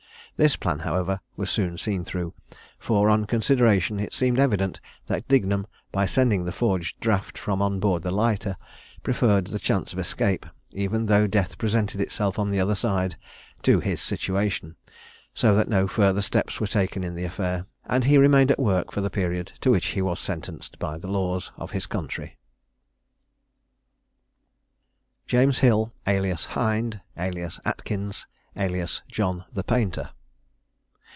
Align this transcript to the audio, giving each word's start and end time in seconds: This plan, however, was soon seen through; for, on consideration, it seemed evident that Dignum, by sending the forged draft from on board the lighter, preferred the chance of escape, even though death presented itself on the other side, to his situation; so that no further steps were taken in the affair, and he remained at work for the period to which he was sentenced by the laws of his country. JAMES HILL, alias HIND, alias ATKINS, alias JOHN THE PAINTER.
This 0.37 0.55
plan, 0.55 0.79
however, 0.79 1.19
was 1.37 1.51
soon 1.51 1.77
seen 1.77 2.03
through; 2.03 2.33
for, 2.79 3.11
on 3.11 3.25
consideration, 3.25 3.99
it 3.99 4.11
seemed 4.11 4.39
evident 4.39 4.79
that 5.05 5.27
Dignum, 5.27 5.67
by 5.91 6.07
sending 6.07 6.45
the 6.45 6.51
forged 6.51 6.99
draft 6.99 7.37
from 7.37 7.61
on 7.61 7.79
board 7.79 8.01
the 8.01 8.09
lighter, 8.09 8.57
preferred 9.03 9.45
the 9.45 9.59
chance 9.59 9.93
of 9.93 9.99
escape, 9.99 10.47
even 10.71 11.05
though 11.05 11.27
death 11.27 11.59
presented 11.59 12.01
itself 12.01 12.39
on 12.39 12.49
the 12.49 12.59
other 12.59 12.73
side, 12.73 13.17
to 13.61 13.81
his 13.81 14.01
situation; 14.01 14.75
so 15.31 15.53
that 15.53 15.69
no 15.69 15.87
further 15.87 16.23
steps 16.23 16.59
were 16.59 16.65
taken 16.65 17.03
in 17.03 17.13
the 17.13 17.25
affair, 17.25 17.67
and 17.85 18.05
he 18.05 18.17
remained 18.17 18.49
at 18.49 18.57
work 18.57 18.91
for 18.91 19.01
the 19.01 19.11
period 19.11 19.51
to 19.61 19.69
which 19.69 19.87
he 19.87 20.01
was 20.01 20.19
sentenced 20.19 20.79
by 20.79 20.97
the 20.97 21.11
laws 21.11 21.51
of 21.55 21.69
his 21.69 21.85
country. 21.85 22.39
JAMES 25.27 25.59
HILL, 25.59 25.93
alias 26.07 26.45
HIND, 26.45 26.99
alias 27.15 27.59
ATKINS, 27.63 28.25
alias 28.55 29.03
JOHN 29.07 29.45
THE 29.53 29.63
PAINTER. 29.63 30.09